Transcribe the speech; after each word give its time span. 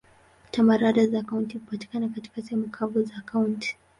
Tambarare 0.51 1.07
za 1.07 1.21
kaunti 1.23 1.57
hupatikana 1.57 2.09
katika 2.09 2.41
sehemu 2.41 2.69
kavu 2.69 3.01
za 3.03 3.21
kaunti. 3.25 3.77